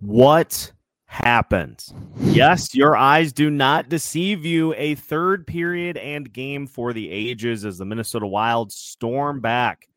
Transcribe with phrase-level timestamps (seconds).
[0.00, 0.72] What
[1.06, 1.84] happened?
[2.20, 4.74] Yes, your eyes do not deceive you.
[4.76, 9.88] A third period and game for the ages as the Minnesota Wild storm back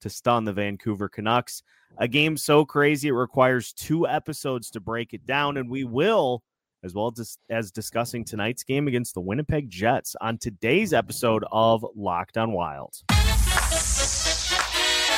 [0.00, 1.62] to stun the Vancouver Canucks.
[1.98, 6.42] A game so crazy it requires two episodes to break it down, and we will,
[6.82, 11.84] as well as, as discussing tonight's game against the Winnipeg Jets on today's episode of
[11.94, 12.94] Locked on Wild.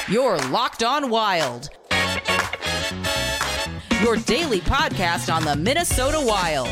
[0.08, 1.70] You're Locked on Wild
[4.02, 6.68] your daily podcast on the Minnesota Wild.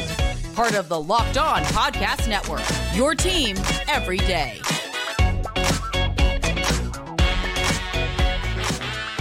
[0.54, 2.62] Part of the Locked On Podcast Network.
[2.94, 3.56] Your team
[3.88, 4.60] every day.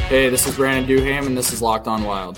[0.08, 2.38] Hey, this is Brandon Duham, and this is Locked On Wild.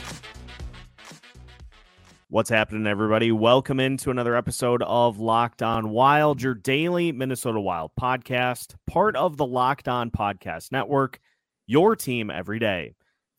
[2.29, 3.31] What's happening, everybody?
[3.31, 9.37] Welcome into another episode of Locked On Wild, your daily Minnesota Wild podcast, part of
[9.37, 11.19] the Locked On Podcast Network,
[11.65, 12.93] your team every day.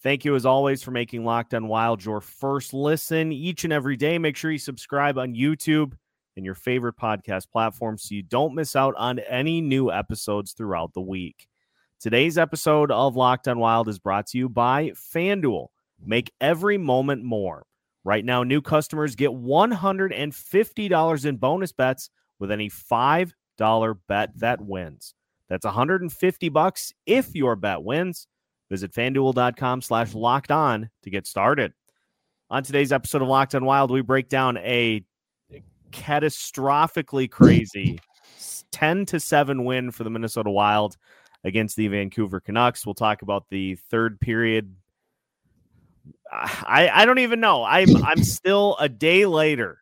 [0.04, 3.96] Thank you, as always, for making Locked on Wild your first listen each and every
[3.96, 4.18] day.
[4.18, 5.94] Make sure you subscribe on YouTube
[6.36, 10.92] and your favorite podcast platform so you don't miss out on any new episodes throughout
[10.92, 11.48] the week.
[12.00, 15.69] Today's episode of Locked on Wild is brought to you by FanDuel.
[16.05, 17.64] Make every moment more.
[18.05, 23.32] Right now, new customers get $150 in bonus bets with any $5
[24.06, 25.14] bet that wins.
[25.48, 28.27] That's 150 bucks if your bet wins.
[28.75, 31.72] Visit fanduel.com slash locked on to get started.
[32.50, 35.05] On today's episode of Locked on Wild, we break down a
[35.92, 38.00] catastrophically crazy
[38.72, 40.97] 10 to 7 win for the Minnesota Wild
[41.44, 42.84] against the Vancouver Canucks.
[42.84, 44.75] We'll talk about the third period.
[46.33, 47.62] I, I don't even know.
[47.62, 49.78] I'm I'm still a day later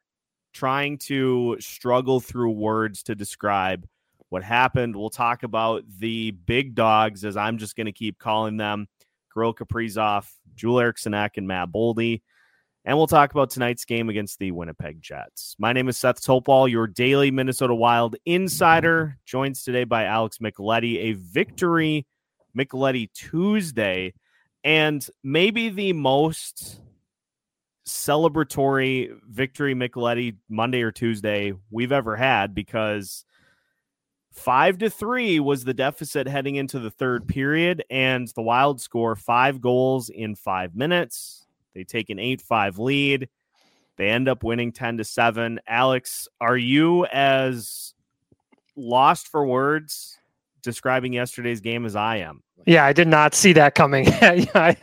[0.53, 3.87] trying to struggle through words to describe
[4.33, 4.97] what happened.
[4.97, 8.89] We'll talk about the big dogs, as I'm just going to keep calling them
[9.31, 12.23] Kirill Kaprizov, Joel Eriksson Ek and Matt Boldy.
[12.87, 15.55] And we'll talk about tonight's game against the Winnipeg Jets.
[15.59, 20.97] My name is Seth Toupal, your daily Minnesota Wild insider, joined today by Alex Micheletti,
[20.97, 22.07] a victory
[22.57, 24.15] Micheletti Tuesday,
[24.65, 26.81] and maybe the most
[27.87, 33.27] celebratory victory Micheletti Monday or Tuesday we've ever had because
[34.33, 39.15] Five to three was the deficit heading into the third period, and the Wild score
[39.15, 41.47] five goals in five minutes.
[41.75, 43.29] They take an 8 5 lead.
[43.97, 45.61] They end up winning 10 to 7.
[45.67, 47.95] Alex, are you as
[48.75, 50.19] lost for words
[50.63, 52.43] describing yesterday's game as I am?
[52.67, 54.09] Yeah, I did not see that coming.
[54.23, 54.77] I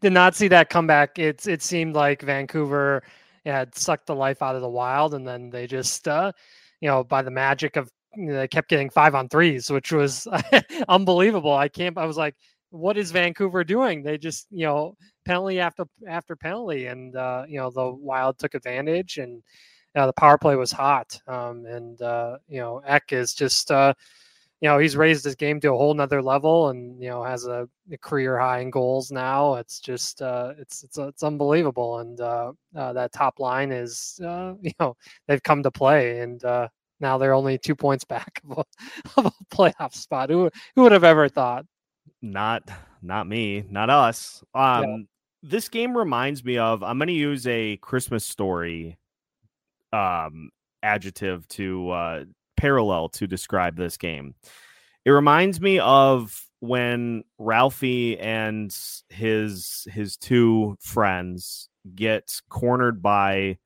[0.00, 1.18] did not see that comeback.
[1.18, 3.02] It's it seemed like Vancouver
[3.44, 6.32] had sucked the life out of the Wild, and then they just, uh,
[6.80, 10.26] you know, by the magic of they kept getting five on threes, which was
[10.88, 11.54] unbelievable.
[11.54, 11.96] I can't.
[11.98, 12.34] I was like,
[12.70, 14.02] what is Vancouver doing?
[14.02, 18.54] They just you know penalty after after penalty, and uh, you know the Wild took
[18.54, 19.42] advantage, and
[19.94, 21.18] uh, the power play was hot.
[21.26, 23.94] Um, and uh, you know Ek is just uh,
[24.60, 27.46] you know he's raised his game to a whole nother level, and you know has
[27.46, 29.54] a, a career high in goals now.
[29.54, 34.54] It's just uh, it's it's it's unbelievable, and uh, uh, that top line is uh,
[34.62, 34.96] you know
[35.28, 36.68] they've come to play, and uh,
[37.00, 40.30] now they're only two points back of a, of a playoff spot.
[40.30, 41.66] Who who would have ever thought?
[42.22, 42.68] Not
[43.02, 44.42] not me, not us.
[44.54, 44.96] Um, yeah.
[45.42, 46.82] This game reminds me of.
[46.82, 48.98] I'm going to use a Christmas story
[49.92, 50.50] um,
[50.82, 52.24] adjective to uh,
[52.56, 54.34] parallel to describe this game.
[55.04, 58.74] It reminds me of when Ralphie and
[59.10, 63.58] his his two friends get cornered by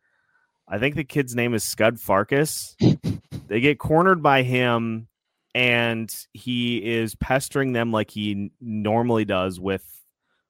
[0.67, 2.75] I think the kid's name is Scut Farkus.
[3.49, 5.09] they get cornered by him,
[5.55, 9.85] and he is pestering them like he normally does with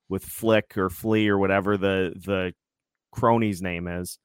[0.08, 2.54] with Flick or Flea or whatever the the
[3.12, 4.18] crony's name is.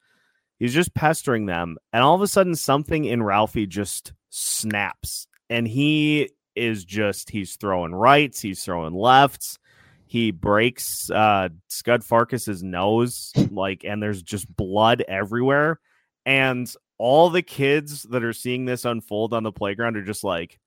[0.59, 5.67] He's just pestering them, and all of a sudden, something in Ralphie just snaps, and
[5.67, 9.57] he is just he's throwing rights, he's throwing lefts,
[10.05, 15.79] he breaks uh Scut Farkus's nose, like, and there's just blood everywhere.
[16.25, 20.59] And all the kids that are seeing this unfold on the playground are just like,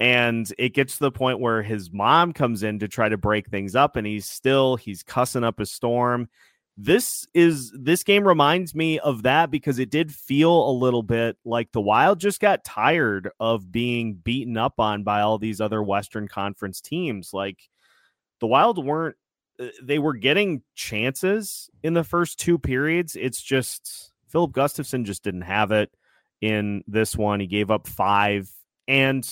[0.00, 3.48] and it gets to the point where his mom comes in to try to break
[3.48, 6.28] things up, and he's still he's cussing up a storm.
[6.76, 11.36] This is this game reminds me of that because it did feel a little bit
[11.44, 15.82] like the Wild just got tired of being beaten up on by all these other
[15.82, 17.32] Western Conference teams.
[17.32, 17.58] Like
[18.40, 19.16] the Wild weren't
[19.60, 23.16] uh, they were getting chances in the first two periods.
[23.16, 25.90] It's just Filip Gustavsson just didn't have it
[26.40, 27.38] in this one.
[27.38, 28.50] He gave up five,
[28.88, 29.28] and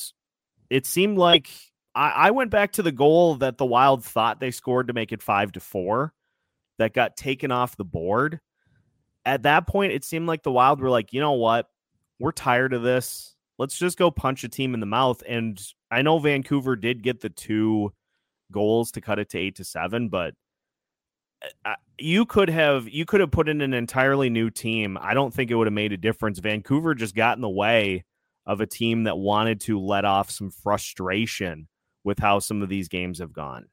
[0.68, 1.48] it seemed like
[1.94, 5.10] I, I went back to the goal that the Wild thought they scored to make
[5.10, 6.12] it five to four.
[6.80, 8.40] that got taken off the board.
[9.26, 11.66] At that point, it seemed like the Wild were like, you know what?
[12.18, 13.34] We're tired of this.
[13.58, 15.22] Let's just go punch a team in the mouth.
[15.28, 15.60] And
[15.90, 17.92] I know Vancouver did get the two
[18.50, 20.34] goals to cut it to eight to seven, but
[21.98, 24.98] you could have you could have put in an entirely new team.
[25.00, 26.38] I don't think it would have made a difference.
[26.38, 28.04] Vancouver just got in the way
[28.46, 31.68] of a team that wanted to let off some frustration
[32.04, 33.66] with how some of these games have gone.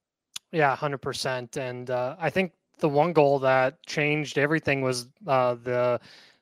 [0.52, 1.58] Yeah, hundred percent.
[1.58, 6.00] And uh, I think the one goal that changed everything was uh, the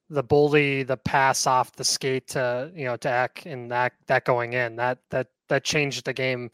[0.09, 4.25] the bully, the pass off the skate to you know to Ek and that that
[4.25, 6.49] going in that that that changed the game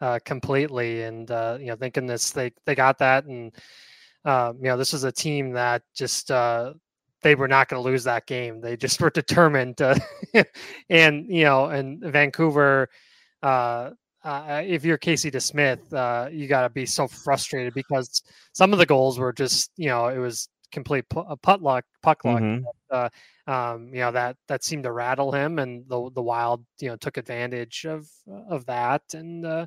[0.00, 1.02] uh, completely.
[1.02, 3.52] And uh, you know, thinking this, they they got that, and
[4.24, 6.74] uh, you know, this was a team that just uh,
[7.22, 8.60] they were not going to lose that game.
[8.60, 9.78] They just were determined.
[9.78, 10.00] To,
[10.90, 12.88] and you know, and Vancouver.
[13.42, 13.90] Uh,
[14.24, 18.22] uh, if you're Casey DeSmith, uh, you got to be so frustrated because
[18.54, 22.24] some of the goals were just, you know, it was complete pu- putt luck, puck
[22.24, 22.40] luck.
[22.40, 22.64] Mhm.
[22.90, 23.08] Uh,
[23.46, 26.96] um, you know that that seemed to rattle him, and the the Wild, you know,
[26.96, 28.08] took advantage of
[28.48, 29.66] of that, and uh,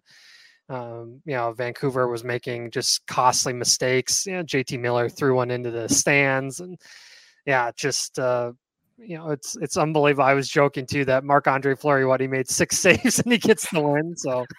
[0.70, 4.26] um, you know, Vancouver was making just costly mistakes.
[4.26, 6.78] You know, JT Miller threw one into the stands, and
[7.46, 8.52] yeah, just uh,
[8.98, 10.26] you know, it's it's unbelievable.
[10.26, 13.38] I was joking too that Marc Andre Fleury, what he made six saves and he
[13.38, 14.16] gets the win.
[14.18, 14.46] So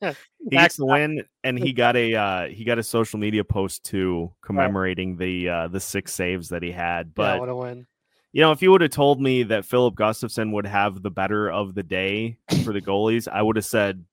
[0.50, 3.84] He gets the win, and he got a uh, he got a social media post
[3.84, 7.12] too commemorating the uh, the six saves that he had.
[7.18, 7.86] yeah, But what a win!
[8.32, 11.50] you know, if you would have told me that Filip Gustavsson would have the better
[11.50, 14.04] of the day for the goalies, I would have said,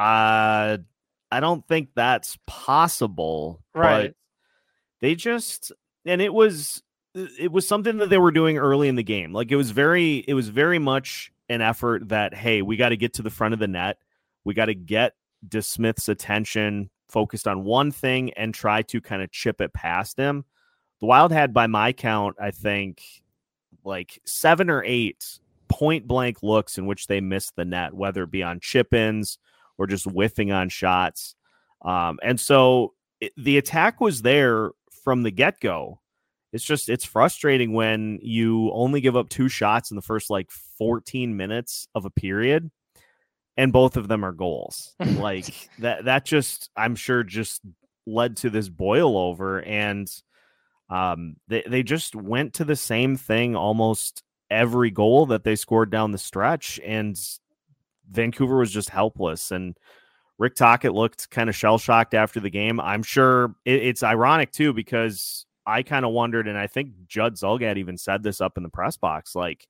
[0.00, 0.78] uh,
[1.30, 3.60] I don't think that's possible.
[3.74, 4.08] Right.
[4.08, 4.14] But
[5.00, 5.72] they just
[6.06, 6.82] and it was
[7.14, 9.32] it was something that they were doing early in the game.
[9.32, 12.96] Like it was very it was very much an effort that hey, we got to
[12.96, 13.98] get to the front of the net.
[14.44, 15.14] We got to get
[15.46, 20.44] DeSmith's attention focused on one thing and try to kind of chip it past him.
[21.00, 23.02] The Wild had, by my count, I think
[23.84, 28.30] like seven or eight point blank looks in which they missed the net, whether it
[28.30, 29.38] be on chip ins
[29.80, 31.34] or just whiffing on shots.
[31.82, 34.72] Um, and so it, the attack was there
[35.02, 36.00] from the get go.
[36.52, 40.50] It's just, it's frustrating when you only give up two shots in the first like
[40.50, 42.70] 14 minutes of a period
[43.56, 44.94] and both of them are goals.
[45.00, 45.46] like
[45.78, 47.62] that, that just, I'm sure, just
[48.06, 49.62] led to this boil over.
[49.62, 50.12] And
[50.90, 55.90] um, they, they just went to the same thing almost every goal that they scored
[55.90, 56.78] down the stretch.
[56.84, 57.16] And
[58.10, 59.50] Vancouver was just helpless.
[59.50, 59.76] And
[60.38, 62.80] Rick Tocchet looked kind of shell shocked after the game.
[62.80, 67.34] I'm sure it, it's ironic too, because I kind of wondered, and I think Judd
[67.34, 69.66] Zulgad even said this up in the press box like,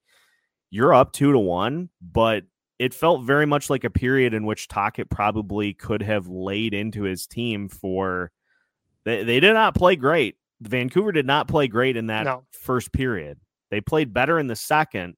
[0.70, 2.44] you're up two to one, but
[2.78, 7.02] it felt very much like a period in which Tocchet probably could have laid into
[7.02, 8.30] his team for.
[9.04, 10.36] They, they did not play great.
[10.60, 12.44] Vancouver did not play great in that No.
[12.52, 13.40] first period.
[13.70, 15.16] They played better in the second,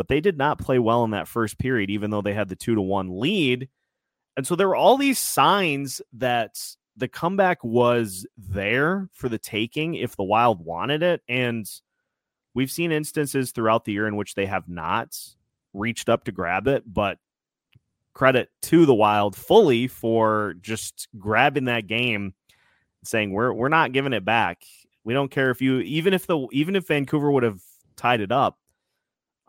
[0.00, 2.56] but they did not play well in that first period, even though they had the
[2.56, 3.68] two to one lead.
[4.34, 6.58] And so there were all these signs that
[6.96, 11.20] the comeback was there for the taking if the Wild wanted it.
[11.28, 11.70] And
[12.54, 15.18] we've seen instances throughout the year in which they have not
[15.74, 17.18] reached up to grab it, but
[18.14, 22.32] credit to the Wild fully for just grabbing that game
[23.04, 24.62] saying we're we're not giving it back.
[25.04, 27.60] We don't care if you even if the even if Vancouver would have
[27.96, 28.56] tied it up,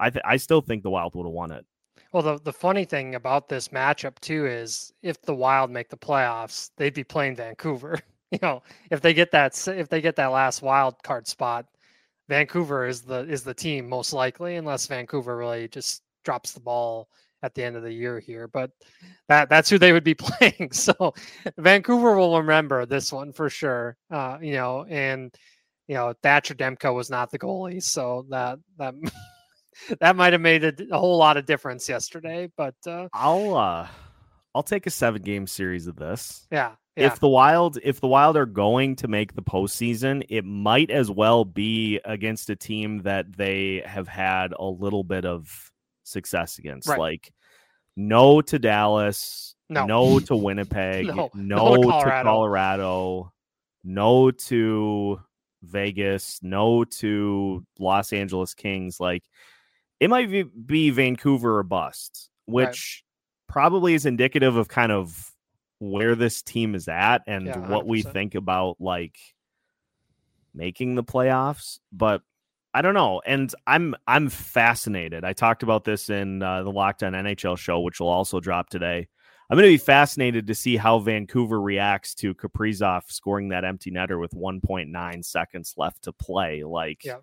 [0.02, 1.66] I th- I still think the Wild would have won it.
[2.12, 5.98] Well, the, the funny thing about this matchup too is if the Wild make the
[5.98, 8.00] playoffs, they'd be playing Vancouver.
[8.34, 11.66] You know, if they get that if they get that last wild card spot,
[12.30, 17.10] Vancouver is the is the team most likely, unless Vancouver really just drops the ball
[17.44, 18.48] at the end of the year here.
[18.48, 18.72] But
[19.28, 20.72] that that's who they would be playing.
[20.72, 21.14] So
[21.58, 23.98] Vancouver will remember this one for sure.
[24.10, 25.36] Uh, you know, and
[25.90, 28.94] you know Thatcher Demko was not the goalie, so that that
[30.00, 32.50] that might have made a, a whole lot of difference yesterday.
[32.56, 33.88] But uh, I'll uh
[34.54, 36.46] I'll take a seven game series of this.
[36.52, 40.44] yeah, yeah, If the Wild if the Wild are going to make the postseason, it
[40.46, 45.72] might as well be against a team that they have had a little bit of
[46.04, 46.88] success against.
[46.90, 47.00] Right.
[47.00, 47.32] Like
[47.96, 50.20] no to Dallas, No.
[50.20, 51.30] to Winnipeg, No.
[51.34, 52.24] no, No to to Colorado.
[52.24, 53.34] Colorado,
[53.84, 55.22] no to
[55.64, 59.00] Vegas, no to Los Angeles Kings.
[59.00, 59.24] Like
[60.02, 60.30] it might
[60.66, 62.68] be, Vancouver or bust, Right.
[62.68, 63.04] which
[63.48, 65.32] probably is indicative of kind of
[65.80, 69.18] where this team is at and Yeah, what we think about like
[70.54, 71.80] making the playoffs.
[71.92, 72.24] But
[72.74, 75.24] I don't know, and I'm I'm fascinated.
[75.24, 78.70] I talked about this in uh, the Locked On NHL show, which will also drop
[78.70, 79.08] today.
[79.50, 83.92] I'm going to be fascinated to see how Vancouver reacts to Kaprizov scoring that empty
[83.92, 86.64] netter with 1.9 seconds left to play.
[86.64, 87.18] Like, yeah.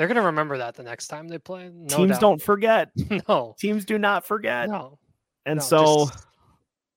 [0.00, 1.70] They're going to remember that the next time they play.
[1.74, 2.20] No teams doubt.
[2.22, 2.90] don't forget.
[3.28, 3.54] no.
[3.58, 4.70] Teams do not forget.
[4.70, 4.98] No.
[5.44, 6.26] And no, so, just...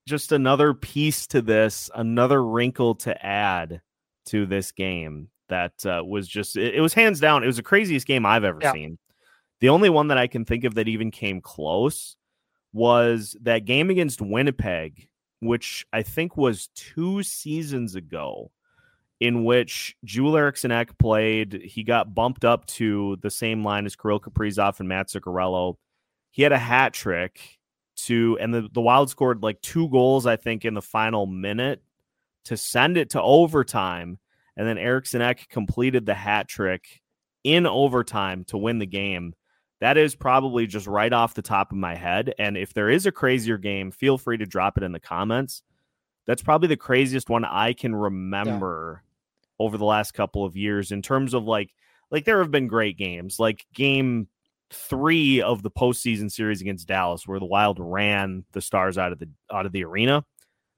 [0.08, 3.82] just another piece to this, another wrinkle to add
[4.28, 7.62] to this game that uh, was just, it, it, was hands down, it was the
[7.62, 8.72] craziest game I've ever yeah.
[8.72, 8.98] seen.
[9.60, 12.16] The only one that I can think of that even came close
[12.72, 15.10] was that game against Winnipeg,
[15.42, 18.50] which I think was two seasons ago,
[19.20, 21.62] in which Joel Eriksson Ek played.
[21.63, 25.75] He got bumped up to the same line as Kirill Kaprizov and Matt Zuccarello.
[26.32, 27.60] He had a hat trick
[27.96, 31.82] to, and the, the Wild scored like two goals, I think, in the final minute
[32.46, 34.20] to send it to overtime.
[34.58, 37.01] And then Eriksson Ek completed the hat trick
[37.43, 39.34] in overtime to win the game.
[39.79, 42.34] That is probably just right off the top of my head.
[42.39, 45.62] And if there is a crazier game, feel free to drop it in the comments.
[46.25, 49.65] That's probably the craziest one I can remember yeah.
[49.65, 51.74] over the last couple of years in terms of like,
[52.12, 54.27] like there have been great games, like game
[54.72, 59.20] three of the postseason series against Dallas, where the Wild ran the Stars out of
[59.20, 60.24] the out of the arena.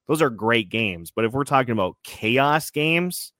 [0.07, 1.11] Those are great games.
[1.15, 3.33] But if we're talking about chaos games,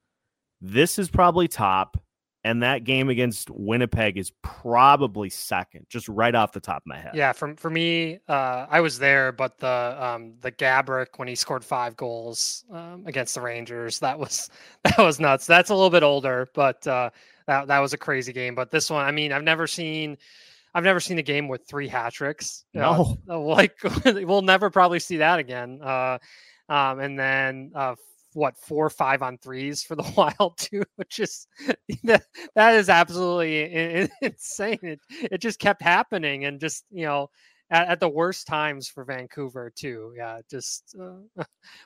[0.61, 1.97] this is probably top
[2.45, 6.99] and that game against Winnipeg is probably second, just right off the top of my
[6.99, 7.15] head.
[7.15, 11.33] Yeah, for for me, uh, I was there, but the um, the Gaborik when he
[11.33, 14.51] scored five goals um, against the Rangers, that was
[14.83, 15.47] that was nuts.
[15.47, 17.09] That's a little bit older, but uh,
[17.47, 18.53] that that was a crazy game.
[18.53, 20.15] But this one, I mean, I've never seen.
[20.75, 22.65] I've never seen a game with three hat tricks.
[22.75, 23.75] No, uh, like
[24.05, 25.79] we'll never probably see that again.
[25.81, 26.19] Uh,
[26.69, 27.95] um, and then uh,
[28.35, 31.47] what four five on threes for the Wild too, which is
[32.03, 34.79] that is absolutely insane.
[34.83, 37.29] It it just kept happening, and just you know.
[37.71, 40.39] At, at the worst times for Vancouver too, yeah.
[40.47, 41.43] Just uh,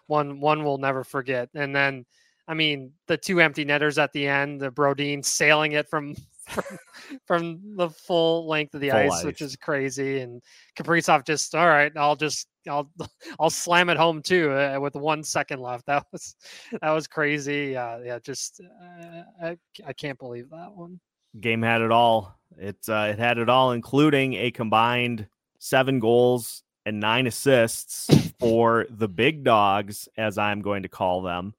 [0.08, 1.48] one one we'll never forget.
[1.56, 2.06] And then,
[2.50, 6.15] I mean, the two empty netters at the end, the Brodin sailing it from
[6.50, 6.77] from,
[7.27, 10.20] from the full length of the ice, ice, which is crazy.
[10.20, 10.41] And
[10.77, 12.89] Kaprizov just, all right, I'll just, I'll,
[13.39, 15.86] I'll slam it home too uh, with one second left.
[15.88, 16.36] That was,
[16.82, 17.75] that was crazy.
[17.75, 21.00] Uh, yeah, just, uh, I, I can't believe that one.
[21.39, 22.38] Game had it all.
[22.58, 25.27] It, uh, it had it all, including a combined
[25.60, 31.53] seven goals and nine assists for the big dogs, as I'm going to call them.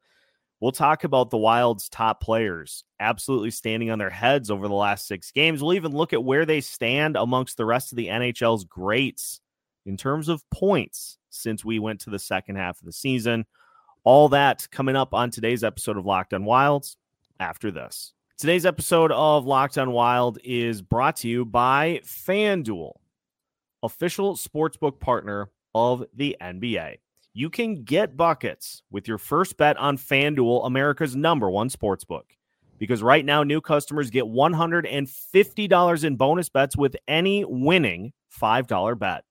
[0.61, 5.07] We'll talk about the Wild's top players absolutely standing on their heads over the last
[5.07, 5.63] six games.
[5.63, 9.41] We'll even look at where they stand amongst the rest of the NHL's greats
[9.87, 13.47] in terms of points since we went to the second half of the season.
[14.05, 16.99] All that coming up on today's episode of Locked on Wilds
[17.39, 18.13] after this.
[18.37, 22.93] Today's episode of Locked on Wild is brought to you by FanDuel,
[23.83, 26.99] official sportsbook partner of the NBA
[27.33, 32.25] you can get buckets with your first bet on FanDuel, America's number one sportsbook.
[32.79, 39.25] Because right now, new customers get $150 in bonus bets with any winning $5 bet.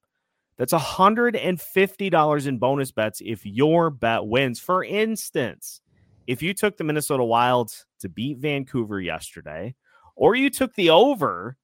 [0.57, 4.59] That's $150 in bonus bets if your bet wins.
[4.59, 5.81] For instance,
[6.27, 9.73] if you took the Minnesota Wild to beat Vancouver yesterday,
[10.15, 11.57] or you took the over,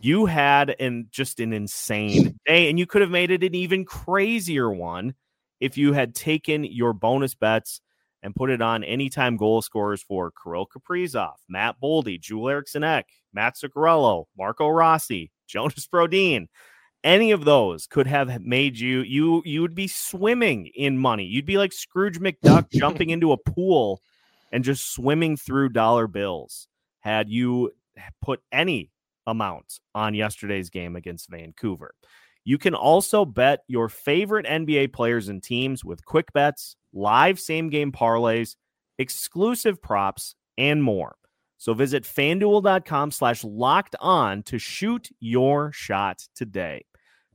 [0.00, 3.84] you had an just an insane day, and you could have made it an even
[3.84, 5.14] crazier one
[5.62, 7.80] if you had taken your bonus bets
[8.20, 13.06] and put it on anytime goal scorers for Kirill Kaprizov, Matt Boldy, Joel Eriksson Ek,
[13.32, 16.48] Matt Zuccarello, Marco Rossi, Jonas Brodin.
[17.04, 21.24] Any of those could have made you you you would be swimming in money.
[21.24, 24.00] You'd be like Scrooge McDuck jumping into a pool
[24.50, 26.66] and just swimming through dollar bills
[27.00, 27.70] had you
[28.20, 28.90] put any
[29.28, 31.94] amount on yesterday's game against Vancouver.
[32.44, 37.70] You can also bet your favorite NBA players and teams with quick bets, live same
[37.70, 38.56] game parlays,
[38.98, 41.16] exclusive props, and more.
[41.58, 46.84] So visit fanduel.com slash locked on to shoot your shot today.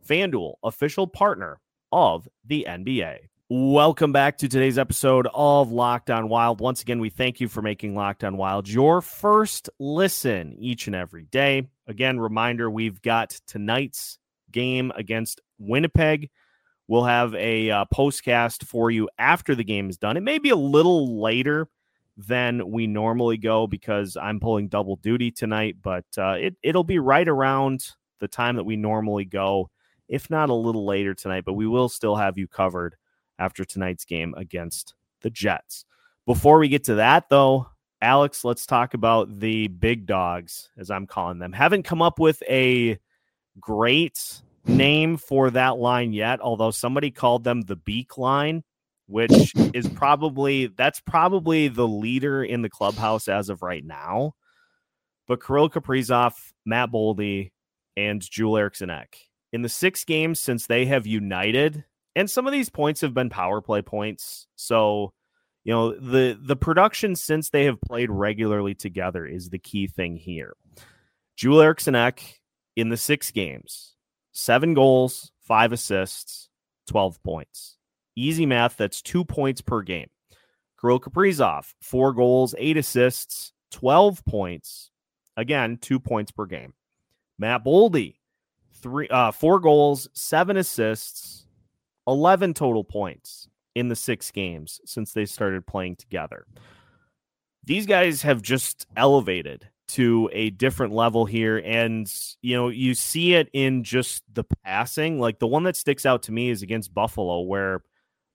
[0.06, 1.62] FanDuel, official partner
[1.94, 3.18] of the NBA.
[3.50, 6.60] Welcome back to today's episode of Locked On Wild.
[6.60, 10.96] Once again, we thank you for making Locked On Wild your first listen each and
[10.98, 11.70] every day.
[11.88, 14.20] Again, reminder we've got tonight's
[14.58, 16.32] game against Winnipeg.
[16.88, 20.18] We'll have a uh, postcast for you after the game is done.
[20.18, 21.70] It may be a little later
[22.18, 26.98] than we normally go because I'm pulling double duty tonight, but uh, it, it'll be
[26.98, 29.70] right around the time that we normally go,
[30.08, 31.46] if not a little later tonight.
[31.46, 32.96] But we will still have you covered
[33.38, 35.86] after tonight's game against the Jets.
[36.26, 37.68] Before we get to that, though,
[38.02, 41.54] Alex, let's talk about the big dogs, as I'm calling them.
[41.54, 42.98] Haven't come up with a
[43.60, 48.64] great name for that line yet, although somebody called them the beak line,
[49.08, 54.34] which is probably that's probably the leader in the clubhouse as of right now.
[55.28, 56.34] But Kirill Kaprizov,
[56.66, 57.52] Matt Boldy,
[57.98, 59.18] and Joel Eriksson Ek.
[59.52, 61.84] In the six games since they have united,
[62.16, 64.48] and some of these points have been power play points.
[64.56, 65.14] So,
[65.64, 70.18] you know, the the production since they have played regularly together is the key thing
[70.18, 70.54] here.
[71.36, 72.40] Joel Eriksson Ek
[72.76, 73.96] in the six games,
[74.38, 76.50] seven goals, five assists,
[76.88, 77.78] 12 points.
[78.16, 80.10] Easy math, that's two points per game.
[80.80, 84.92] Kirill Kaprizov, four goals, eight assists, 12 points.
[85.36, 86.74] Again, two points per game.
[87.40, 88.16] Matt Boldy,
[88.76, 91.48] three, uh, four goals, seven assists,
[92.08, 96.46] 11 total points in the six games since they started playing together.
[97.64, 101.62] These guys have just elevated to a different level here.
[101.64, 105.20] And, you know, you see it in just the passing.
[105.20, 107.84] Like the one that sticks out to me is against Buffalo, where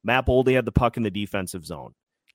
[0.03, 1.95] Matt Boldy had the puck in the defensive zone,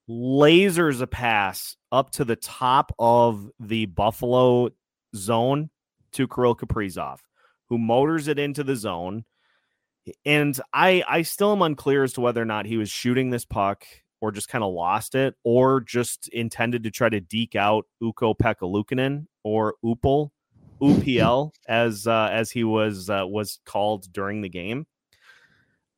[0.10, 4.70] lasers a pass up to the top of the Buffalo
[5.16, 5.70] zone
[6.14, 7.20] to Kirill Kaprizov,
[7.70, 9.26] who motors it into the zone.
[10.26, 13.44] And I I still am unclear as to whether or not he was shooting this
[13.44, 13.84] puck
[14.22, 18.62] or just kind of lost it or just intended to try to deke out Ukko-Pekka
[18.62, 20.30] Luukkonen or Upel,
[20.82, 24.86] UPL as uh, as he was uh, was called during the game.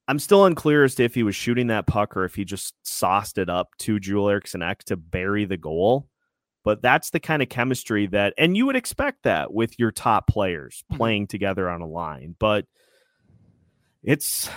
[0.07, 2.73] I'm still unclear as to if he was shooting that puck or if he just
[2.83, 6.07] sauced it up to Joel Eriksson Ek to bury the goal.
[6.65, 10.27] But that's the kind of chemistry that, and you would expect that with your top
[10.27, 10.97] players Mm-hmm.
[10.97, 12.35] playing together on a line.
[12.39, 12.65] But
[14.03, 14.49] it's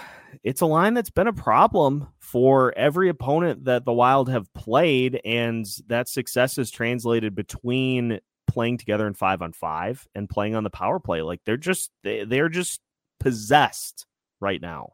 [0.42, 5.20] it's a line that's been a problem for every opponent that the Wild have played,
[5.25, 10.64] and that success is translated between playing together in five on five and playing on
[10.64, 11.22] the power play.
[11.22, 12.80] Like they're just they, they're just
[13.20, 14.06] possessed
[14.40, 14.92] right now.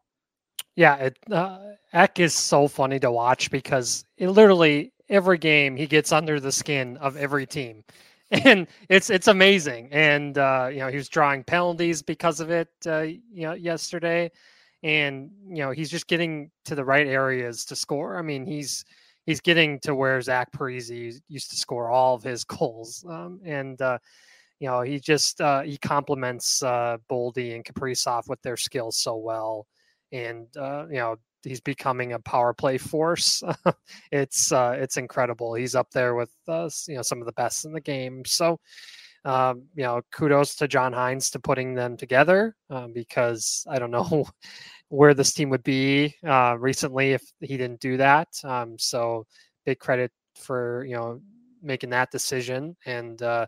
[0.76, 1.58] Yeah, it, uh,
[1.92, 6.52] Ek is so funny to watch because it literally every game he gets under the
[6.52, 7.82] skin of every team,
[8.44, 9.88] and it's it's amazing.
[9.92, 12.68] And uh, you know he was drawing penalties because of it.
[12.86, 14.30] Uh, you know yesterday,
[14.82, 18.18] and you know he's just getting to the right areas to score.
[18.18, 18.84] I mean he's
[19.26, 23.80] he's getting to where Zach Parise used to score all of his goals, um, and
[23.80, 23.98] uh,
[24.60, 29.16] you know he just uh, he complements uh, Boldy and Kaprizov with their skills so
[29.16, 29.66] well
[30.12, 33.42] and uh, you know he's becoming a power play force.
[34.12, 35.54] it's uh, it's incredible.
[35.54, 38.24] He's up there with uh, you know some of the best in the game.
[38.24, 38.60] So
[39.24, 43.90] um, you know kudos to John Hynes to putting them together um, because I don't
[43.90, 44.26] know
[44.88, 48.28] where this team would be uh, recently if he didn't do that.
[48.44, 49.26] Um, so
[49.64, 51.20] big credit for you know
[51.62, 53.20] making that decision and.
[53.22, 53.46] Uh,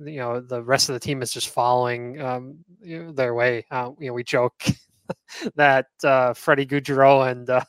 [0.00, 3.66] you know the rest of the team is just following um, their way.
[3.68, 4.64] Uh, you know, we joke
[5.56, 7.64] that uh, Freddie Gaudreau and uh,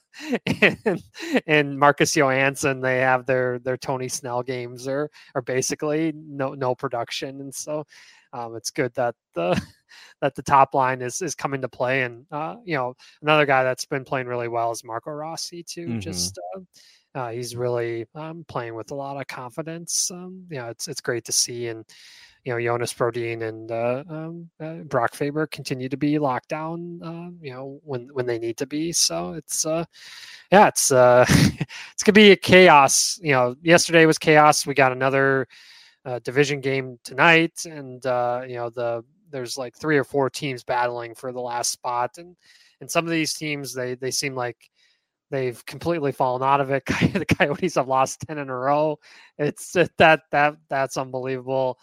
[0.86, 1.04] and
[1.48, 6.76] and Marcus Johansson they have their their Tony Snell games are are basically no no
[6.76, 7.86] production, and so
[8.34, 9.60] um, it's good that the
[10.22, 12.04] that the top line is is coming to play.
[12.04, 15.96] And uh, you know another guy that's been playing really well is Marco Rossi too.
[15.96, 16.00] Mhm.
[16.00, 16.40] Just
[17.16, 20.12] uh, he's really um, playing with a lot of confidence.
[20.12, 21.86] Um, you know, it's it's great to see and
[22.46, 27.02] you know Jonas Brodin and uh, um, uh, Brock Faber continue to be locked down.
[27.04, 28.92] Uh, you know when when they need to be.
[28.92, 29.86] So it's uh,
[30.52, 33.20] yeah, it's uh, it's gonna be a chaos.
[33.22, 34.66] You know, yesterday was chaos.
[34.66, 35.48] We got another
[36.06, 41.16] uh, division game tonight, and you know the there's like three or four teams battling
[41.16, 42.36] for the last spot, and
[42.82, 44.70] and some of these teams they they seem like
[45.32, 46.86] they've completely fallen out of it.
[47.14, 49.00] the Coyotes have lost ten in a row.
[49.38, 51.78] It's uh, that that that's unbelievable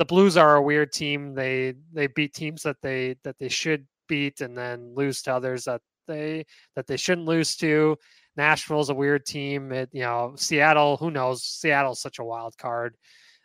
[0.00, 1.34] the Blues are a weird team.
[1.34, 5.64] They they beat teams that they that they should beat and then lose to others
[5.64, 7.98] that they that they shouldn't lose to.
[8.34, 9.70] Nashville's a weird team.
[9.72, 11.44] It, you know, Seattle, who knows?
[11.44, 12.96] Seattle's such a wild card.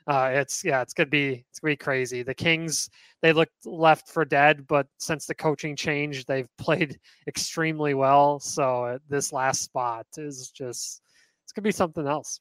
[0.07, 2.21] Uh, it's yeah, it's gonna be it's gonna be crazy.
[2.21, 2.89] The Kings
[3.21, 8.39] they looked left for dead, but since the coaching change, they've played extremely well.
[8.39, 11.01] So uh, this last spot is just
[11.43, 12.39] it's gonna be something else.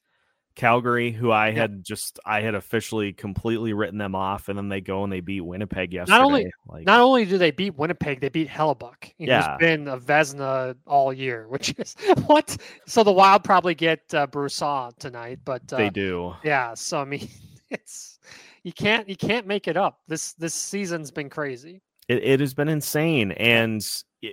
[0.55, 1.55] Calgary, who I Yep.
[1.57, 5.19] had just I had officially completely written them off, and then they go and they
[5.19, 6.17] beat Winnipeg yesterday.
[6.19, 9.13] Not only- like, Not only do they beat Winnipeg, they beat Hellebuyck.
[9.17, 9.57] Who's Yeah.
[9.59, 11.95] been a Vezina all year, which is
[12.27, 12.55] what.
[12.85, 16.33] So the Wild probably get uh, Brossoit tonight, but uh, they do.
[16.43, 16.73] yeah.
[16.73, 17.27] So I mean,
[17.69, 18.19] it's
[18.63, 19.99] you can't you can't make it up.
[20.07, 21.81] This this season's been crazy.
[22.07, 23.85] It, it has been insane, and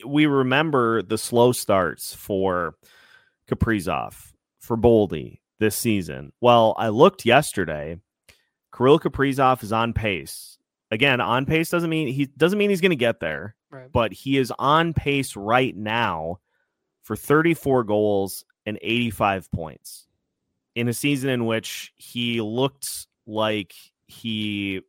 [0.06, 2.74] we remember the slow starts for
[3.50, 6.32] Kaprizov, for Boldy this season.
[6.40, 7.98] Well, I looked yesterday.
[8.76, 10.58] Kirill Kaprizov is on pace.
[10.90, 13.56] Again, on pace doesn't mean he doesn't mean he's going to get there.
[13.72, 13.90] Right.
[13.90, 16.40] but he is on pace right now
[17.04, 20.06] for 34 goals and 85 points
[20.74, 23.74] in a season in which he looked like
[24.06, 24.82] he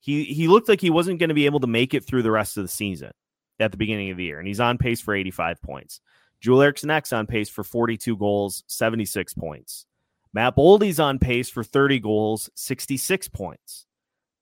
[0.00, 2.30] he he looked like he wasn't going to be able to make it through the
[2.30, 3.12] rest of the season
[3.60, 6.00] at the beginning of the year and he's on pace for 85 points.
[6.40, 9.86] Joel Eriksson Ek on pace for 42 goals, 76 points.
[10.32, 13.86] Matt Boldy's on pace for 30 goals, 66 points.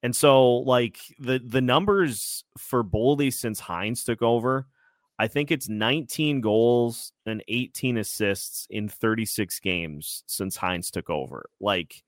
[0.02, 4.66] And so like the the numbers for Boldy since Hynes took over,
[5.18, 11.48] I think it's 19 goals and 18 assists in 36 games since Hynes took over.
[11.60, 12.02] Like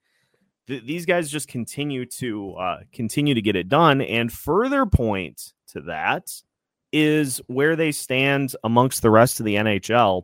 [0.68, 4.00] th- these guys just continue to uh, continue to get it done.
[4.00, 6.30] And further point to that
[6.92, 10.22] is where they stand amongst the rest of the NHL.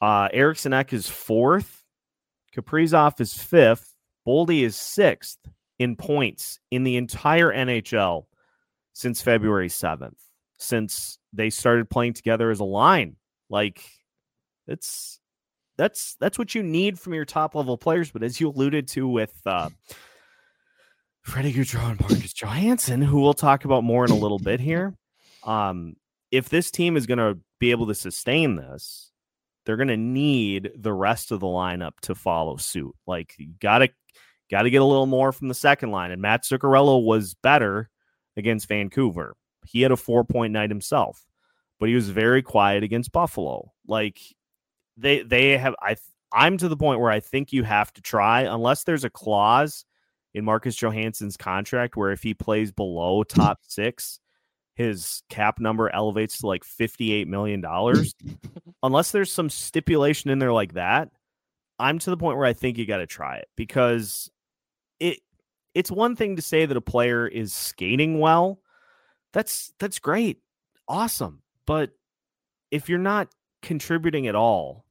[0.00, 1.84] Uh, Eriksson Ek is fourth,
[2.56, 3.94] Kaprizov is fifth,
[4.26, 5.38] Boldy is sixth
[5.78, 8.24] in points in the entire NHL
[8.92, 10.18] since February 7th,
[10.58, 13.16] since they started playing together as a line.
[13.48, 13.82] Like
[14.66, 15.20] it's
[15.76, 18.10] that's that's what you need from your top level players.
[18.10, 19.70] But as you alluded to with uh
[21.22, 24.94] Freddie Gaudreau and Marcus Johansson, who we'll talk about more in a little bit here.
[25.44, 25.94] Um,
[26.30, 29.12] if this team is gonna be able to sustain this,
[29.64, 32.94] they're gonna need the rest of the lineup to follow suit.
[33.06, 33.90] Like you gotta
[34.52, 36.12] got to get a little more from the second line.
[36.12, 37.88] And Matt Zuccarello was better
[38.36, 39.34] against Vancouver.
[39.66, 41.24] He had a four point night himself,
[41.80, 43.72] but he was very quiet against Buffalo.
[43.88, 44.20] Like
[44.96, 45.96] they they have I
[46.32, 49.84] I'm to the point where I think you have to try unless there's a clause
[50.34, 54.18] in Marcus Johansson's contract where if he plays below top 6
[54.74, 58.14] his cap number elevates to like 58 million dollars
[58.82, 61.10] unless there's some stipulation in there like that
[61.78, 64.30] I'm to the point where I think you got to try it because
[65.00, 65.18] it
[65.74, 68.60] it's one thing to say that a player is skating well.
[69.32, 70.38] That's that's great.
[70.86, 71.42] Awesome.
[71.66, 71.90] But
[72.70, 73.28] if you're not
[73.62, 74.84] contributing at all,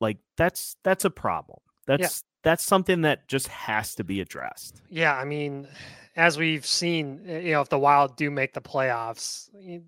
[0.00, 1.60] like that's that's a problem.
[1.86, 2.28] That's yeah.
[2.42, 4.82] that's something that just has to be addressed.
[4.88, 5.68] Yeah, I mean,
[6.16, 9.82] as we've seen, eh, you know, if the Wild do make the playoffs, you,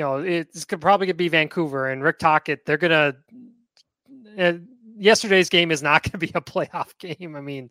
[0.00, 2.66] know, it's could probably be Vancouver and Rick Tocchet.
[2.66, 3.16] They're gonna
[4.38, 4.54] uh,
[4.96, 7.36] yesterday's game is not going to be a playoff game.
[7.36, 7.70] I mean,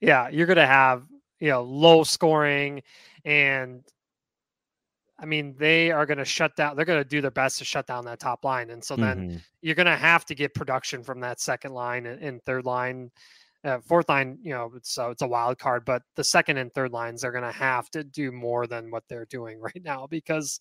[0.00, 1.06] yeah, you're going to have,
[1.40, 2.82] you know, low scoring
[3.24, 3.82] and
[5.18, 6.76] I mean, they are going to shut down.
[6.76, 9.18] They're going to do their best to shut down that top line, and so then
[9.18, 9.36] mm-hmm.
[9.62, 13.10] you're going to have to get production from that second line and, and third line,
[13.64, 14.38] uh, fourth line.
[14.42, 17.44] You know, so it's a wild card, but the second and third lines are going
[17.44, 20.60] to have to do more than what they're doing right now because,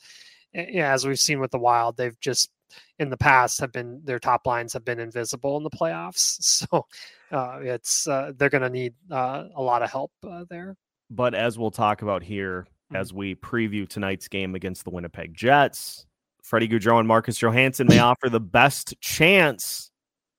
[0.54, 2.50] eh, yeah, as we've seen with the Wild, they've just
[2.98, 6.38] in the past have been their top lines have been invisible in the playoffs.
[6.65, 6.86] So
[7.32, 10.78] uh, it's uh, they're going to need uh, a lot of help uh, there.
[11.10, 12.95] But as we'll talk about here mm-hmm.
[12.95, 16.06] as we preview tonight's game against the Winnipeg Jets,
[16.43, 19.89] Freddie Gaudreau and Marcus Johansson may offer the best chance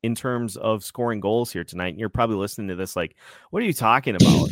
[0.03, 1.89] in terms of scoring goals here tonight.
[1.89, 3.17] And you're probably listening to this like,
[3.51, 4.51] what are you talking about?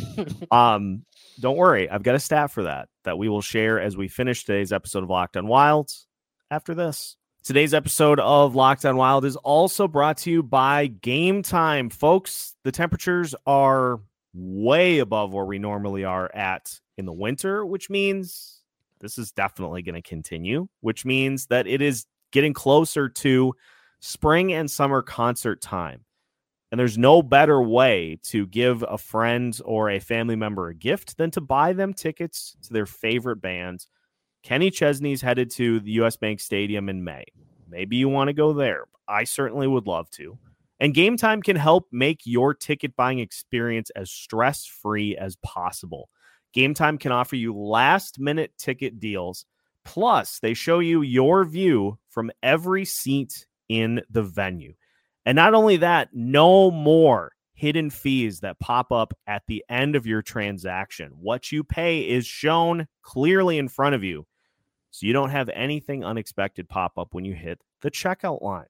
[0.51, 1.03] um,
[1.39, 4.43] don't worry, I've got a stat for that that we will share as we finish
[4.43, 6.07] today's episode of Locked on Wilds
[6.51, 7.15] after this.
[7.45, 11.91] Today's episode of Locked On Wild is also brought to you by Game Time.
[11.91, 13.99] Folks, the temperatures are
[14.33, 18.61] way above where we normally are at in the winter, which means
[18.99, 23.53] this is definitely going to continue, which means that it is getting closer to
[23.99, 26.05] spring and summer concert time.
[26.71, 31.17] And there's no better way to give a friend or a family member a gift
[31.17, 33.87] than to buy them tickets to their favorite bands
[34.45, 37.25] Kenny Chesney's headed to the US Bank Stadium in May.
[37.67, 38.85] Maybe you want to go there.
[39.07, 40.37] I certainly would love to.
[40.79, 46.09] And Game Time can help make your ticket buying experience as stress free as possible.
[46.55, 49.45] Game Time can offer you last minute ticket deals.
[49.83, 54.73] Plus, they show you your view from every seat in the venue.
[55.25, 60.07] And not only that, no more hidden fees that pop up at the end of
[60.07, 61.11] your transaction.
[61.19, 64.25] What you pay is shown clearly in front of you
[64.91, 68.65] so you don't have anything unexpected pop up when you hit the checkout line.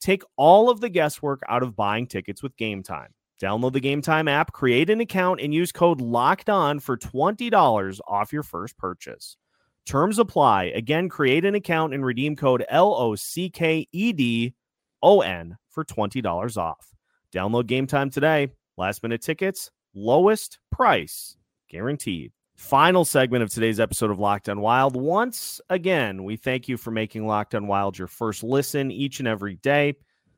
[0.00, 3.14] Take all of the guesswork out of buying tickets with Game Time.
[3.40, 8.00] Download the Game Time app, create an account, and use code LOCKED ON for $20
[8.08, 9.36] off your first purchase.
[9.84, 10.64] Terms apply.
[10.74, 14.54] Again, create an account and redeem code L O C K E D
[15.02, 16.92] O N for $20 off.
[17.32, 18.48] Download Game Time today.
[18.76, 21.36] Last minute tickets, lowest price
[21.68, 22.32] guaranteed.
[22.56, 24.96] Final segment of today's episode of Locked on Wild.
[24.96, 29.28] Once again, we thank you for making Locked on Wild your first listen each and
[29.28, 29.94] every day.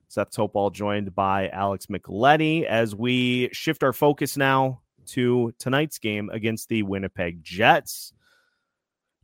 [0.09, 6.31] Seth Toupal joined by Alex Micheletti as we shift our focus now to tonight's game
[6.33, 8.15] against the Winnipeg Jets.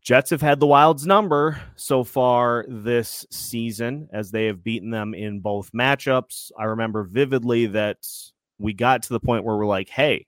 [0.02, 5.14] Jets have had the Wild's number so far this season as they have beaten them
[5.14, 6.52] in both matchups.
[6.58, 8.06] I remember vividly that
[8.58, 10.26] we got to the point where we're like, hey,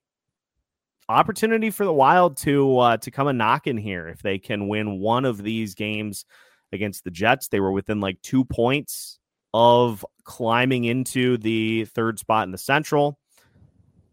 [1.10, 4.68] opportunity for the Wild to uh, to come a knock in here if they can
[4.68, 6.24] win one of these games
[6.72, 7.48] against the Jets.
[7.48, 9.18] They were within like two points
[9.58, 13.18] of climbing into the third spot in the Central.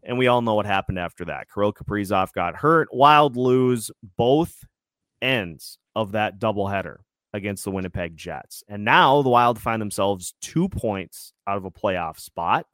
[0.02, 1.48] And we all know what happened after that.
[1.52, 2.88] Kirill Kaprizov got hurt.
[2.92, 4.64] Wild lose both
[5.20, 6.96] ends of that doubleheader
[7.34, 8.64] against the Winnipeg Jets.
[8.68, 12.66] And now the Wild find themselves two points out of a playoff spot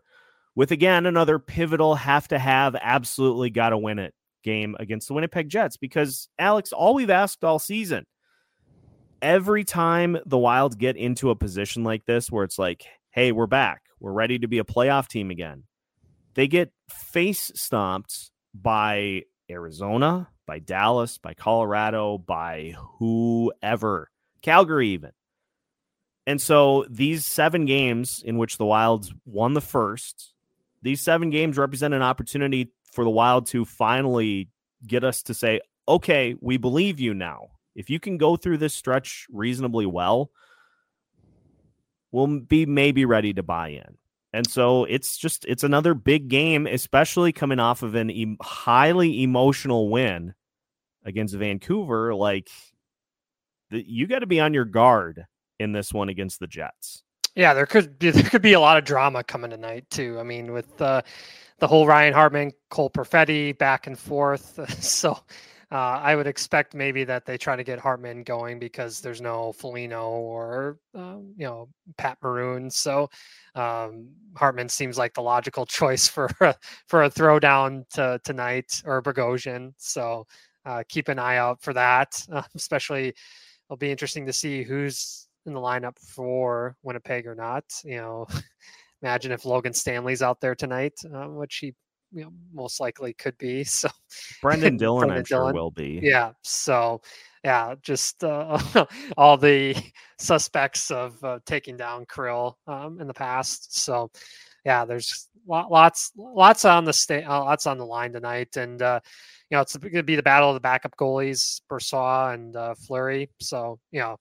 [0.54, 5.14] with again another pivotal have to have absolutely got to win it game against the
[5.14, 8.06] Winnipeg Jets because Alex all we've asked all season
[9.22, 13.46] every time the Wild get into a position like this where it's like hey we're
[13.46, 15.64] back we're ready to be a playoff team again
[16.35, 24.11] they get face stomped by Arizona by Dallas, by Colorado, by whoever,
[24.42, 25.12] Calgary, even.
[26.26, 30.35] And so these seven games in which the Wilds won the first,
[30.83, 34.48] these seven games represent an opportunity for the Wild to finally
[34.85, 37.50] get us to say, okay, we believe you now.
[37.80, 40.30] If you can go through this stretch reasonably well,
[42.12, 43.96] we'll be maybe ready to buy in.
[44.34, 49.88] And so it's just it's another big game, especially coming off of an highly emotional
[49.88, 50.34] win
[51.04, 52.50] against Vancouver, like
[53.70, 55.24] the, you got to be on your guard
[55.58, 57.02] in this one against the Jets.
[57.34, 60.20] Yeah, there could be there could be a lot of drama coming tonight too.
[60.20, 61.00] I mean, with uh,
[61.60, 64.58] the whole Ryan Hartman, Cole Perfetti back and forth.
[64.82, 65.18] So
[65.72, 69.52] uh, I would expect maybe that they try to get Hartman going because there's no
[69.52, 72.70] Foligno or um, you know Pat Maroon.
[72.70, 73.09] So
[73.54, 76.54] um, Hartman seems like the logical choice for a,
[76.88, 79.72] for a throwdown to tonight or Bogosian.
[79.76, 80.26] So
[80.66, 82.20] uh, keep an eye out for that.
[82.33, 83.14] Uh, especially,
[83.68, 87.64] it'll be interesting to see who's in the lineup for Winnipeg or not.
[87.85, 88.26] You know,
[89.02, 91.74] imagine if Logan Stanley's out there tonight, uh, which he
[92.12, 93.64] you know, most likely could be.
[93.70, 93.88] So
[94.42, 95.55] Brendan Dillon, Brendan I'm Dillon.
[95.55, 96.01] sure will be.
[96.03, 96.33] Yeah.
[96.42, 97.01] So
[97.44, 98.59] yeah, just uh,
[99.16, 99.75] all the
[100.18, 103.79] suspects of uh, taking down Krill um, in the past.
[103.81, 104.11] So
[104.64, 109.01] yeah, there's lots lots on the state, uh, lots on the line tonight, and uh,
[109.51, 112.75] you know, it's going to be the battle of the backup goalies, Brossoit and uh,
[112.75, 113.29] Fleury.
[113.40, 114.16] So, you know,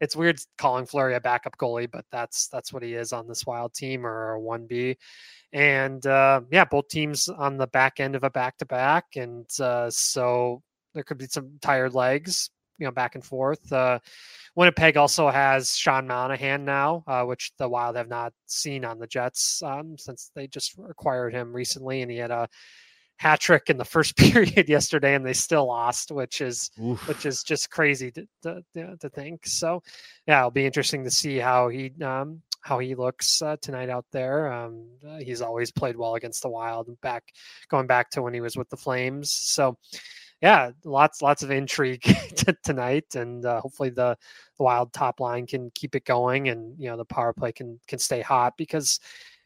[0.00, 3.46] it's weird calling Fleury a backup goalie, but that's that's what he is on this
[3.46, 4.96] wild team or a one B.
[5.52, 9.48] And uh, yeah, both teams on the back end of a back to back, and
[9.60, 10.62] uh, so
[10.94, 13.72] there could be some tired legs, you know, back and forth.
[13.72, 13.98] Uh,
[14.54, 19.06] Winnipeg also has Sean Monahan now, uh, which the Wild have not seen on the
[19.06, 22.48] Jets um, since they just acquired him recently, and he had a
[23.16, 27.06] hat trick in the first period yesterday, and they still lost, which is Oof.
[27.08, 29.46] which is just crazy to, to, to think.
[29.46, 29.82] So,
[30.26, 34.06] yeah, it'll be interesting to see how he um, how he looks uh, tonight out
[34.10, 34.52] there.
[34.52, 37.24] Um, uh, he's always played well against the Wild, back
[37.68, 39.32] going back to when he was with the Flames.
[39.32, 39.78] So,
[40.42, 42.02] yeah, lots lots of intrigue
[42.64, 44.16] tonight, and uh, hopefully the
[44.58, 47.80] the Wild top line can keep it going, and you know the power play can
[47.86, 49.00] can stay hot because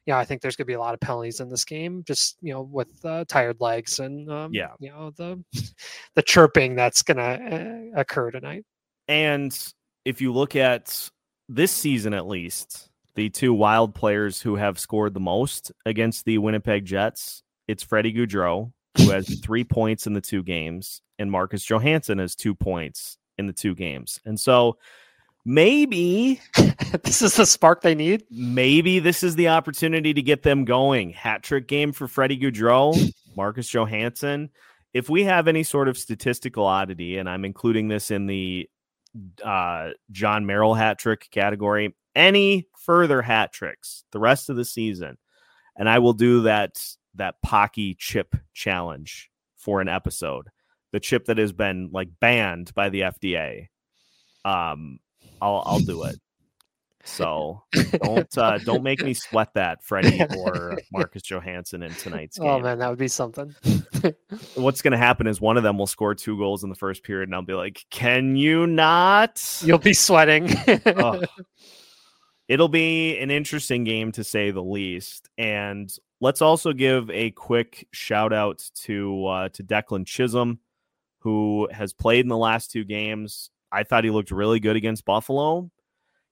[0.07, 2.37] yeah, I think there's going to be a lot of penalties in this game, just
[2.41, 5.43] you know, with uh, tired legs and um, yeah, you know the
[6.15, 8.65] the chirping that's going to uh, occur tonight.
[9.09, 9.57] And
[10.05, 11.11] if you look at
[11.49, 16.39] this season, at least the two wild players who have scored the most against the
[16.39, 21.65] Winnipeg Jets, it's Freddie Gaudreau who has three points in the two games, and Marcus
[21.65, 24.79] Johansson has two points in the two games, and so
[25.45, 26.41] maybe
[27.03, 28.25] this is the spark they need.
[28.31, 31.11] Maybe this is the opportunity to get them going.
[31.11, 34.51] Hat trick game for Freddie Gaudreau, Marcus Johansson.
[34.93, 38.69] If we have any sort of statistical oddity, and I'm including this in the
[39.45, 45.17] uh, Jon Merrill hat trick category, any further hat tricks the rest of the season,
[45.77, 46.83] and I will do that
[47.15, 50.49] that Paqui chip challenge for an episode.
[50.93, 53.69] The chip that has been like banned by the FDA.
[54.45, 54.99] Um,
[55.41, 56.21] I'll I'll do it.
[57.05, 62.43] So don't uh, don't make me sweat that, Freddie or Marcus Johansson in tonight's oh,
[62.43, 62.51] game.
[62.51, 63.55] Oh man, that would be something.
[64.55, 67.03] What's going to happen is one of them will score two goals in the first
[67.03, 70.55] period, and I'll be like, "Can you not?" You'll be sweating.
[70.87, 71.23] oh.
[72.49, 75.29] It'll be an interesting game to say the least.
[75.39, 75.89] And
[76.21, 80.59] let's also give a quick shout out to uh, to Declan Chisholm,
[81.21, 85.05] who has played in the last two games I thought he looked really good against
[85.05, 85.71] Buffalo.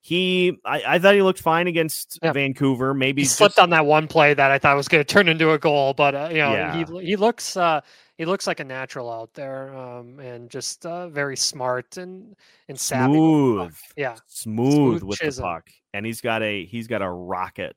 [0.01, 2.31] he I, I thought he looked fine against Yeah.
[2.31, 2.93] Vancouver.
[2.93, 5.27] Maybe he just- slipped on that one play that I thought was going to turn
[5.27, 6.85] into a goal, but uh, you know Yeah.
[6.85, 7.81] he he looks uh,
[8.17, 12.35] he looks like a natural out there, um, and just uh, very smart and
[12.69, 13.11] and savvy.
[13.11, 13.73] with the puck.
[13.73, 15.43] smooth, Yeah, smooth, Smooth with Chisholm.
[15.43, 17.75] the puck, and he's got a he's got a rocket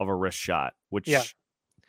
[0.00, 1.22] of a wrist shot, which Yeah.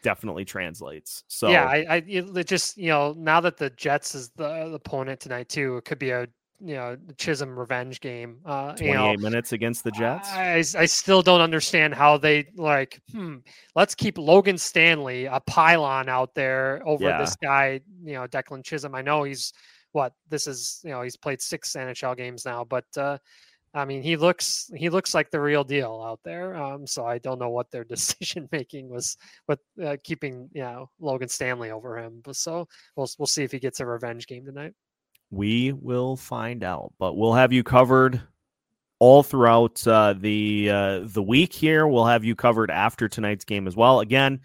[0.01, 1.23] definitely translates.
[1.27, 1.65] So yeah.
[1.65, 5.49] I, I it, just you know now that the Jets is the, the opponent tonight
[5.49, 6.27] too, it could be a
[6.59, 8.39] you know Chisholm revenge game.
[8.45, 10.29] Uh, you know, minutes against the Jets.
[10.31, 13.01] I, I still don't understand how they like.
[13.11, 13.37] Hmm,
[13.75, 17.19] let's keep Logan Stanley a pylon out there over Yeah.
[17.19, 17.81] this guy.
[18.03, 18.95] You know, Declan Chisholm.
[18.95, 19.53] I know he's
[19.91, 20.81] what this is.
[20.83, 23.17] You know, he's played six NHL games now, but uh,
[23.73, 26.55] I mean, he looks he looks like the real deal out there.
[26.55, 29.15] Um, so I don't know what their decision making was
[29.47, 32.21] with uh, keeping you know Logan Stanley over him.
[32.23, 34.73] But so we'll we'll see if he gets a revenge game tonight.
[35.29, 38.21] We will find out, but we'll have you covered
[38.99, 41.53] all throughout uh, the uh, the week.
[41.53, 43.99] Here, we'll have you covered after tonight's game as well.
[43.99, 44.39] Again,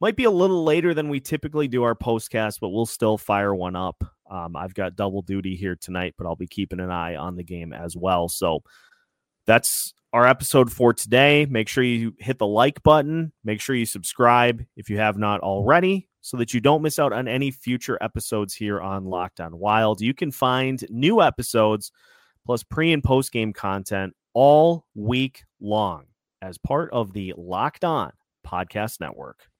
[0.00, 3.54] might be a little later than we typically do our postcast, but we'll still fire
[3.54, 4.02] one up.
[4.28, 7.44] Um, I've got double duty here tonight, but I'll be keeping an eye on the
[7.44, 8.28] game as well.
[8.28, 8.62] So
[9.46, 11.46] that's our episode for today.
[11.48, 13.32] Make sure you hit the like button.
[13.44, 17.12] Make sure you subscribe if you have not already so that you don't miss out
[17.12, 20.00] on any future episodes here on Locked On Wild.
[20.00, 21.92] You can find new episodes
[22.46, 26.06] plus pre and post game content all week long
[26.40, 28.10] as part of the Locked On
[28.42, 29.50] Podcast Network.